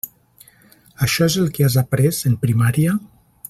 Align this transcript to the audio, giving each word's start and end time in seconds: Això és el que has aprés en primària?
Això 1.07 1.27
és 1.31 1.35
el 1.43 1.53
que 1.57 1.67
has 1.67 1.77
aprés 1.83 2.23
en 2.31 2.39
primària? 2.47 2.97